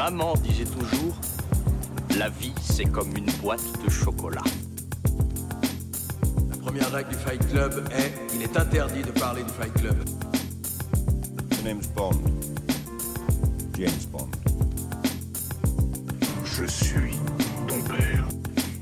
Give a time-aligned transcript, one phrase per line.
[0.00, 1.14] Maman disait toujours,
[2.16, 4.40] la vie c'est comme une boîte de chocolat.
[6.48, 9.96] La première règle du Fight Club est il est interdit de parler du Fight Club.
[11.94, 12.12] Bond.
[13.76, 14.30] James Bond.
[16.46, 17.18] Je suis.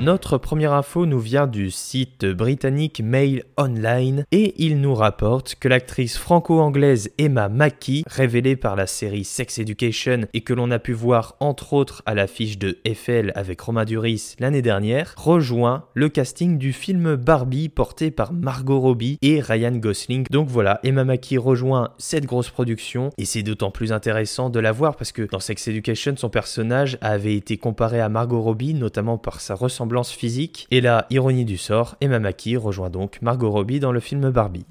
[0.00, 5.68] Notre première info nous vient du site britannique Mail Online et il nous rapporte que
[5.68, 10.92] l'actrice franco-anglaise Emma Mackey, révélée par la série Sex Education et que l'on a pu
[10.92, 16.58] voir entre autres à l'affiche de FL avec Romain Duris l'année dernière, rejoint le casting
[16.58, 20.26] du film Barbie porté par Margot Robbie et Ryan Gosling.
[20.28, 24.72] Donc voilà, Emma Mackey rejoint cette grosse production et c'est d'autant plus intéressant de la
[24.72, 29.18] voir parce que dans Sex Education, son personnage avait été comparé à Margot Robbie notamment
[29.18, 30.66] par sa ressemblance physique.
[30.70, 34.66] Et là, ironie du sort, Emma Mackey rejoint donc Margot Robbie dans le film Barbie.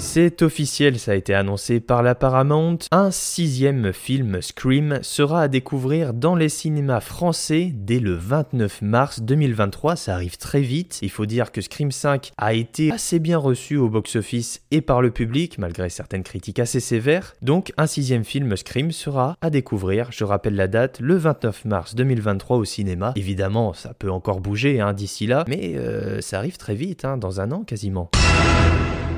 [0.00, 2.78] C'est officiel, ça a été annoncé par la Paramount.
[2.92, 9.20] Un sixième film Scream sera à découvrir dans les cinémas français dès le 29 mars
[9.20, 9.96] 2023.
[9.96, 11.00] Ça arrive très vite.
[11.02, 15.02] Il faut dire que Scream 5 a été assez bien reçu au box-office et par
[15.02, 17.34] le public, malgré certaines critiques assez sévères.
[17.42, 20.12] Donc, un sixième film Scream sera à découvrir.
[20.12, 23.12] Je rappelle la date, le 29 mars 2023 au cinéma.
[23.16, 27.16] Évidemment, ça peut encore bouger hein, d'ici là, mais euh, ça arrive très vite, hein,
[27.16, 28.10] dans un an quasiment.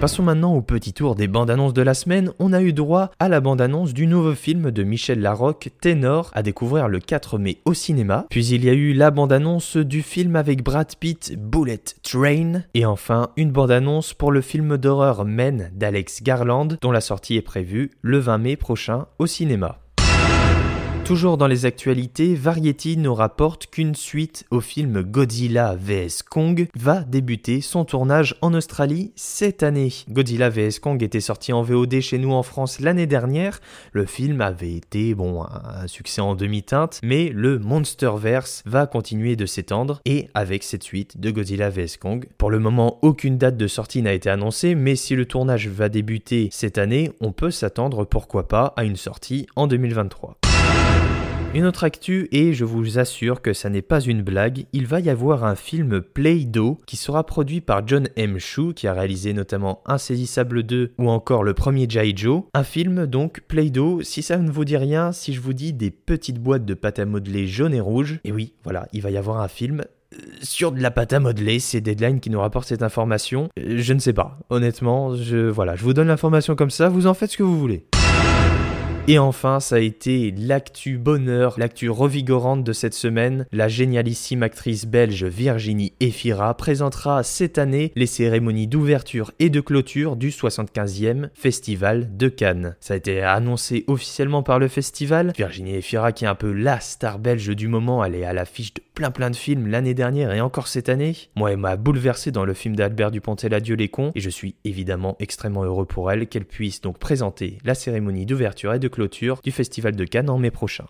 [0.01, 2.33] Passons maintenant au petit tour des bandes annonces de la semaine.
[2.39, 6.31] On a eu droit à la bande annonce du nouveau film de Michel Larocque, Ténor,
[6.33, 8.25] à découvrir le 4 mai au cinéma.
[8.31, 12.63] Puis il y a eu la bande annonce du film avec Brad Pitt, Bullet Train.
[12.73, 17.37] Et enfin, une bande annonce pour le film d'horreur Men d'Alex Garland, dont la sortie
[17.37, 19.81] est prévue le 20 mai prochain au cinéma.
[21.11, 27.01] Toujours dans les actualités, Variety nous rapporte qu'une suite au film Godzilla vs Kong va
[27.01, 29.93] débuter son tournage en Australie cette année.
[30.09, 33.59] Godzilla vs Kong était sorti en VOD chez nous en France l'année dernière.
[33.91, 39.47] Le film avait été bon un succès en demi-teinte, mais le Monsterverse va continuer de
[39.47, 42.29] s'étendre et avec cette suite de Godzilla vs Kong.
[42.39, 45.89] Pour le moment, aucune date de sortie n'a été annoncée, mais si le tournage va
[45.89, 50.37] débuter cette année, on peut s'attendre pourquoi pas à une sortie en 2023.
[51.53, 55.01] Une autre actu, et je vous assure que ça n'est pas une blague, il va
[55.01, 58.39] y avoir un film Play-Doh qui sera produit par John M.
[58.39, 62.45] Chu, qui a réalisé notamment Insaisissable 2 ou encore le premier Jai Joe.
[62.55, 65.91] Un film donc Play-Doh, si ça ne vous dit rien, si je vous dis des
[65.91, 69.17] petites boîtes de pâte à modeler jaune et rouge, et oui, voilà, il va y
[69.17, 69.83] avoir un film
[70.15, 73.49] euh, sur de la pâte à modeler, c'est Deadline qui nous rapporte cette information.
[73.59, 75.13] Euh, je ne sais pas, honnêtement,
[75.53, 77.87] voilà, je vous donne l'information comme ça, vous en faites ce que vous voulez.
[79.11, 83.45] Et enfin, ça a été l'actu bonheur, l'actu revigorante de cette semaine.
[83.51, 90.15] La génialissime actrice belge Virginie Efira présentera cette année les cérémonies d'ouverture et de clôture
[90.15, 92.77] du 75e Festival de Cannes.
[92.79, 95.33] Ça a été annoncé officiellement par le festival.
[95.37, 98.75] Virginie Efira, qui est un peu la star belge du moment, elle est à l'affiche
[98.75, 101.17] de plein plein de films l'année dernière et encore cette année.
[101.35, 104.57] Moi, elle m'a bouleversé dans le film d'Albert Dupontel Adieu les cons et je suis
[104.65, 109.41] évidemment extrêmement heureux pour elle qu'elle puisse donc présenter la cérémonie d'ouverture et de clôture
[109.43, 110.85] du Festival de Cannes en mai prochain.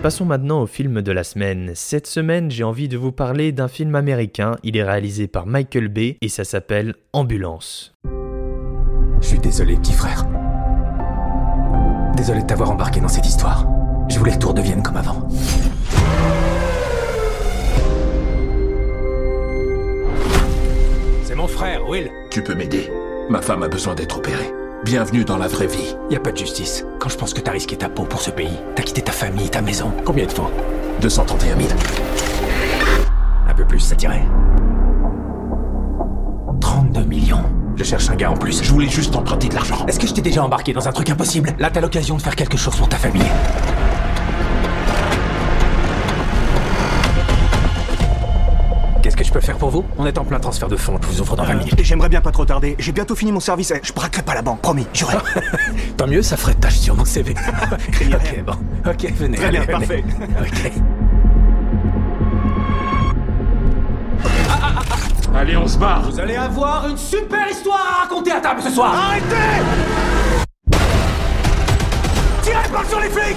[0.00, 1.72] Passons maintenant au film de la semaine.
[1.74, 4.52] Cette semaine, j'ai envie de vous parler d'un film américain.
[4.62, 7.96] Il est réalisé par Michael Bay et ça s'appelle Ambulance.
[9.20, 10.24] Je suis désolé, petit frère.
[12.16, 13.66] Désolé de t'avoir embarqué dans cette histoire.
[14.08, 15.28] Je voulais que tout redevienne comme avant.
[21.92, 22.10] Will.
[22.30, 22.90] Tu peux m'aider.
[23.28, 24.50] Ma femme a besoin d'être opérée.
[24.82, 25.94] Bienvenue dans la vraie vie.
[26.08, 26.86] Y a pas de justice.
[26.98, 29.50] Quand je pense que t'as risqué ta peau pour ce pays, t'as quitté ta famille,
[29.50, 29.92] ta maison.
[30.02, 30.50] Combien de fois
[31.02, 31.68] 231 000.
[33.46, 34.24] Un peu plus, ça tirait.
[36.62, 37.44] 32 millions.
[37.76, 38.62] Je cherche un gars en plus.
[38.62, 39.84] Je voulais juste emprunter de l'argent.
[39.86, 41.54] Est-ce que je t'ai déjà embarqué dans un truc impossible?
[41.58, 43.30] Là, t'as l'occasion de faire quelque chose pour ta famille.
[49.12, 49.84] Qu'est-ce que je peux faire pour vous?
[49.98, 51.74] On est en plein transfert de fonds, je vous ouvre dans 20 minutes.
[51.82, 52.76] J'aimerais bien pas trop tarder.
[52.78, 53.70] J'ai bientôt fini mon service.
[53.82, 55.16] Je braquerai pas la banque, promis, juré.
[55.98, 57.34] Tant mieux, ça ferait tâche sur mon CV.
[58.14, 58.52] Ok, bon.
[58.90, 59.36] Ok, venez.
[59.36, 60.02] Très allez, bien, venez.
[60.02, 60.04] parfait.
[60.40, 60.72] Ok.
[65.34, 66.10] Allez, on se barre.
[66.10, 69.62] Vous allez avoir une super histoire à raconter à table ce soir Arrêtez
[72.42, 73.36] Tirez pas sur les flics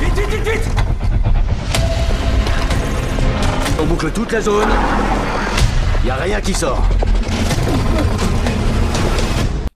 [0.00, 0.85] Vite, vite, vite, vite
[3.78, 4.68] On boucle toute la zone.
[6.04, 6.82] Y a rien qui sort.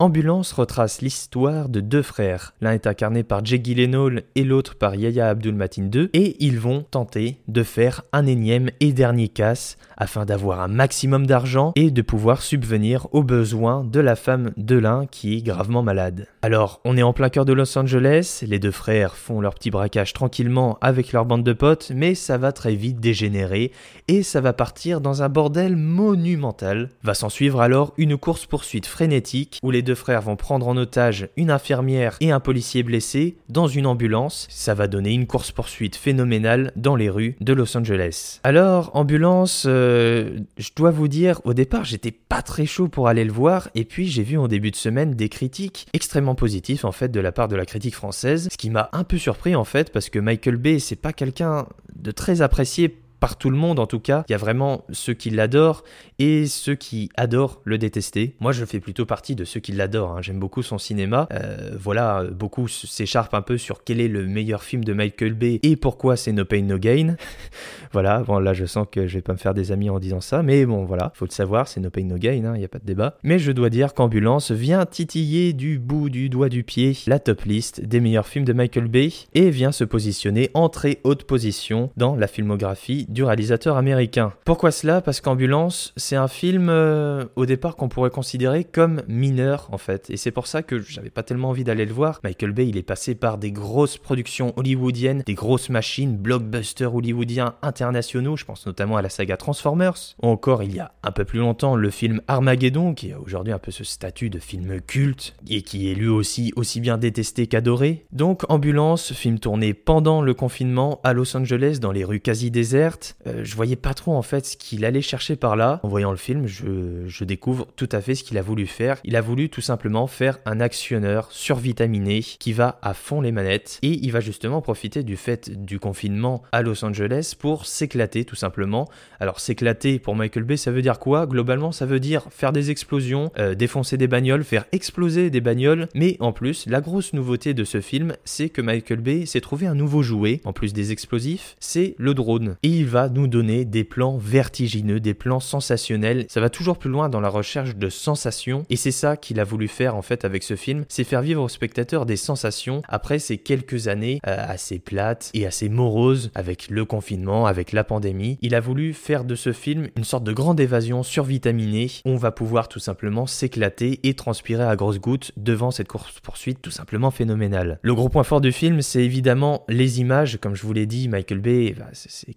[0.02, 2.54] Ambulance retrace l'histoire de deux frères.
[2.62, 6.58] L'un est incarné par Jake Gyllenhaal et l'autre par Yahya Abdul Matin II, et ils
[6.58, 11.90] vont tenter de faire un énième et dernier casse afin d'avoir un maximum d'argent et
[11.90, 16.26] de pouvoir subvenir aux besoins de la femme de l'un qui est gravement malade.
[16.40, 19.70] Alors, on est en plein cœur de Los Angeles, les deux frères font leur petit
[19.70, 23.70] braquage tranquillement avec leur bande de potes, mais ça va très vite dégénérer
[24.08, 26.88] et ça va partir dans un bordel monumental.
[27.02, 31.28] Va s'en suivre alors une course-poursuite frénétique où les deux frères vont prendre en otage
[31.36, 34.46] une infirmière et un policier blessé dans une ambulance.
[34.50, 38.40] Ça va donner une course-poursuite phénoménale dans les rues de Los Angeles.
[38.44, 43.24] Alors, ambulance, euh, je dois vous dire, au départ, j'étais pas très chaud pour aller
[43.24, 46.92] le voir, et puis j'ai vu en début de semaine des critiques extrêmement positives en
[46.92, 49.64] fait de la part de la critique française, ce qui m'a un peu surpris en
[49.64, 51.66] fait, parce que Michael Bay, c'est pas quelqu'un
[51.96, 54.24] de très apprécié par tout le monde en tout cas.
[54.28, 55.84] Il y a vraiment ceux qui l'adorent
[56.18, 58.34] et ceux qui adorent le détester.
[58.40, 60.16] Moi, je fais plutôt partie de ceux qui l'adorent.
[60.16, 60.22] hein.
[60.22, 61.28] J'aime beaucoup son cinéma.
[61.32, 65.60] Euh, voilà, beaucoup s'écharpent un peu sur quel est le meilleur film de Michael Bay
[65.62, 67.16] et pourquoi c'est No Pain No Gain.
[67.92, 70.20] voilà, bon là, je sens que je vais pas me faire des amis en disant
[70.20, 72.68] ça, mais bon, voilà, faut le savoir, c'est No Pain No Gain, il n'y a
[72.68, 73.16] pas de débat.
[73.22, 77.42] Mais je dois dire qu'Ambulance vient titiller du bout du doigt du pied la top
[77.42, 81.90] list des meilleurs films de Michael Bay et vient se positionner en très haute position
[81.96, 84.32] dans la filmographie du réalisateur américain.
[84.44, 85.00] Pourquoi cela?
[85.00, 90.08] Parce qu'Ambulance, c'est un film euh, au départ qu'on pourrait considérer comme mineur en fait.
[90.10, 92.20] Et c'est pour ça que j'avais pas tellement envie d'aller le voir.
[92.24, 97.54] Michael Bay, il est passé par des grosses productions hollywoodiennes, des grosses machines, blockbusters hollywoodiens
[97.62, 98.36] internationaux.
[98.36, 100.14] Je pense notamment à la saga Transformers.
[100.22, 103.52] Ou encore, il y a un peu plus longtemps, le film Armageddon, qui a aujourd'hui
[103.52, 107.46] un peu ce statut de film culte et qui est lui aussi aussi bien détesté
[107.46, 108.06] qu'adoré.
[108.12, 112.99] Donc, Ambulance, film tourné pendant le confinement à Los Angeles dans les rues quasi désertes.
[113.26, 115.80] Euh, je voyais pas trop en fait ce qu'il allait chercher par là.
[115.82, 118.98] En voyant le film, je, découvre tout à fait ce qu'il a voulu faire.
[119.04, 123.78] Il a voulu tout simplement faire un actionneur survitaminé qui va à fond les manettes
[123.82, 128.36] et il va justement profiter du fait du confinement à Los Angeles pour s'éclater tout
[128.36, 128.88] simplement.
[129.20, 131.26] Alors s'éclater pour Michael Bay, ça veut dire quoi?
[131.26, 135.88] Globalement, ça veut dire faire des explosions, euh, défoncer des bagnoles, faire exploser des bagnoles.
[135.94, 139.66] Mais en plus, la grosse nouveauté de ce film, c'est que Michael Bay s'est trouvé
[139.66, 142.56] un nouveau jouet, en plus des explosifs, c'est le drone.
[142.62, 146.26] Et il va nous donner des plans vertigineux, des plans sensationnels.
[146.28, 148.64] Ça va toujours plus loin dans la recherche de sensations.
[148.68, 151.42] Et c'est ça qu'il a voulu faire en fait avec ce film, c'est faire vivre
[151.42, 156.68] au spectateur des sensations après ces quelques années euh, assez plates et assez moroses avec
[156.68, 158.38] le confinement, avec la pandémie.
[158.42, 161.70] Il a voulu faire de ce film une sorte de grande évasion survitaminée
[162.04, 166.70] on va pouvoir tout simplement s'éclater et transpirer à grosses gouttes devant cette course-poursuite tout
[166.70, 167.78] simplement phénoménale.
[167.82, 170.38] Le gros point fort du film, c'est évidemment les images.
[170.40, 172.34] Comme je vous l'ai dit, Michael Bay, bah, c'est c'est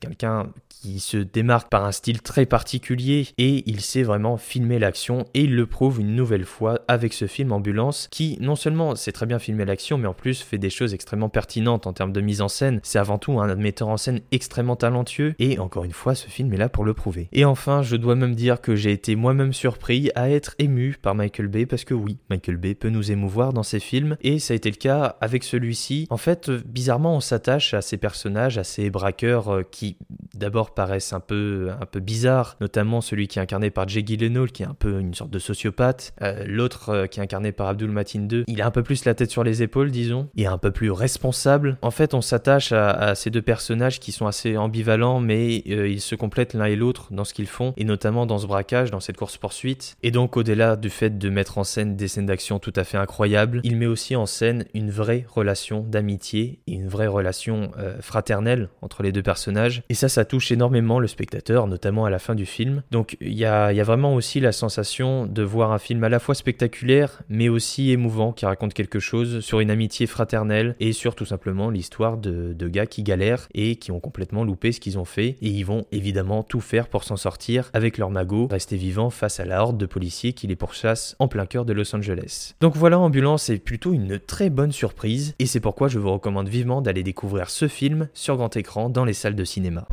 [0.84, 5.44] qui se démarque par un style très particulier et il sait vraiment filmer l'action et
[5.44, 9.25] il le prouve une nouvelle fois avec ce film Ambulance qui non seulement sait très
[9.25, 12.42] bien filmer l'action mais en plus fait des choses extrêmement pertinentes en termes de mise
[12.42, 12.81] en scène.
[12.84, 16.54] C'est avant tout un metteur en scène extrêmement talentueux et encore une fois ce film
[16.54, 17.30] est là pour le prouver.
[17.31, 21.16] Et enfin je dois même dire que j'ai été moi-même surpris à être ému par
[21.16, 24.54] Michael Bay parce que oui, Michael Bay peut nous émouvoir dans ses films et ça
[24.54, 26.07] a été le cas avec celui-ci.
[26.10, 29.98] En fait bizarrement on s'attache à ces personnages, à ces braqueurs euh, qui
[30.33, 34.52] d'abord paraissent un peu, un peu bizarres, notamment celui qui est incarné par Jake Gyllenhaal,
[34.52, 36.13] qui est un peu une sorte de sociopathe.
[36.21, 39.06] Euh, L'autre euh, qui est incarné par Abdul Matin II, il a un peu plus
[39.06, 41.78] la tête sur les épaules, disons, et un peu plus responsable.
[41.81, 46.02] En fait, on s'attache à, ces deux personnages qui sont assez ambivalents, mais euh, ils
[46.02, 48.99] se complètent l'un et l'autre dans ce qu'ils font, et notamment dans ce braquage, dans
[48.99, 49.95] cette course-poursuite.
[50.04, 52.97] Et donc, au-delà du fait de mettre en scène des scènes d'action tout à fait
[52.97, 57.71] incroyables, il met aussi en scène une vraie relation d'amitié et une vraie relation
[58.02, 59.83] fraternelle entre les deux personnages.
[59.90, 62.83] Et ça, ça touche énormément le spectateur, notamment à la fin du film.
[62.92, 66.35] Donc il y a, vraiment aussi la sensation de voir un film à la fois
[66.35, 71.25] spectaculaire, mais aussi émouvant, qui raconte quelque chose sur une amitié fraternelle et sur tout
[71.25, 75.06] simplement l'histoire de, de gars qui galèrent et qui ont complètement loupé ce qu'ils ont
[75.06, 75.35] fait.
[75.42, 79.39] Et ils vont évidemment tout faire pour s'en sortir avec leur magot, rester vivants face
[79.39, 82.53] à la horde de policiers qui les pourchassent en plein cœur de Los Angeles.
[82.61, 86.47] Donc voilà, Ambulance est plutôt une très bonne surprise, et c'est pourquoi je vous recommande
[86.47, 89.87] vivement d'aller découvrir ce film sur grand écran dans les salles de cinéma.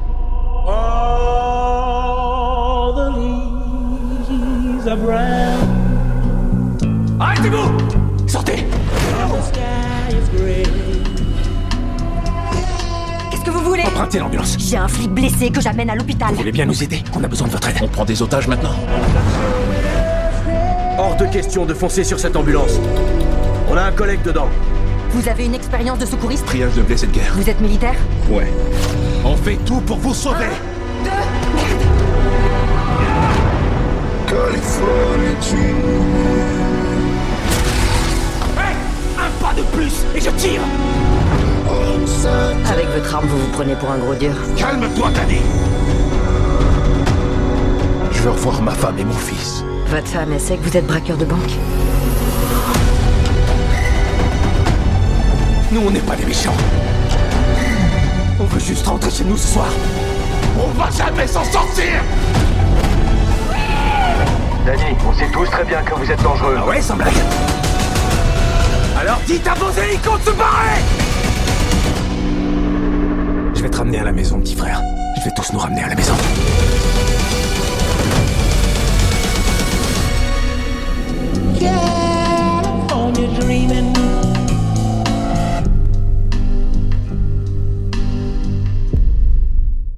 [4.97, 5.59] Brown.
[7.19, 7.71] Arrêtez-vous
[8.27, 9.61] Sortez The sky
[10.11, 10.63] is gray.
[13.31, 13.83] Qu'est-ce que vous voulez?
[13.83, 14.57] Empruntez l'ambulance.
[14.59, 16.31] J'ai un flic blessé que j'amène à l'hôpital.
[16.31, 17.03] Vous voulez bien nous aider?
[17.15, 17.77] On a besoin de votre aide.
[17.83, 18.75] On prend des otages maintenant
[20.99, 22.79] Hors de question de foncer sur cette ambulance.
[23.71, 24.49] On a un collègue dedans.
[25.11, 26.47] Vous avez une expérience de secouriste?
[26.47, 27.33] Triage de blessés de guerre.
[27.35, 27.95] Vous êtes militaire?
[28.31, 28.53] Ouais.
[29.25, 30.47] On fait tout pour vous sauver
[31.05, 31.11] Deux
[34.31, 35.31] California
[39.19, 40.61] un pas de plus et je tire
[42.71, 44.31] Avec votre arme, vous vous prenez pour un gros dur.
[44.57, 45.41] Calme-toi, Danny
[48.13, 49.65] Je veux revoir ma femme et mon fils.
[49.89, 51.51] Votre femme, elle sait que vous êtes braqueur de banque
[55.73, 56.57] Nous, on n'est pas des méchants.
[58.39, 59.69] On veut juste rentrer chez nous ce soir.
[60.57, 62.01] On va jamais s'en sortir
[64.67, 66.57] Danny, on sait tous très bien que vous êtes dangereux.
[66.59, 67.15] Ah ouais, sans blague
[68.99, 70.81] Alors dites à vos hélicos de se barrer
[73.55, 74.83] Je vais te ramener à la maison, petit frère.
[75.17, 76.15] Je vais tous nous ramener à la maison.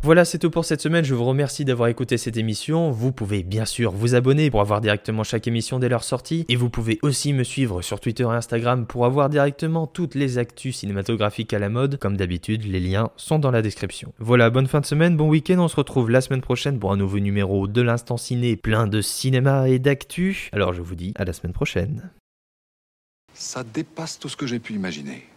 [0.05, 1.05] Voilà, c'est tout pour cette semaine.
[1.05, 2.91] Je vous remercie d'avoir écouté cette émission.
[2.91, 6.45] Vous pouvez bien sûr vous abonner pour avoir directement chaque émission dès leur sortie.
[6.49, 10.39] Et vous pouvez aussi me suivre sur Twitter et Instagram pour avoir directement toutes les
[10.39, 12.01] actus cinématographiques à la mode.
[12.01, 14.13] Comme d'habitude, les liens sont dans la description.
[14.19, 15.61] Voilà, bonne fin de semaine, bon week-end.
[15.61, 19.03] On se retrouve la semaine prochaine pour un nouveau numéro de l'Instant Ciné plein de
[19.03, 20.49] cinéma et d'actu.
[20.51, 22.11] Alors je vous dis à la semaine prochaine.
[23.35, 25.32] Ça dépasse tout ce que j'ai pu imaginer.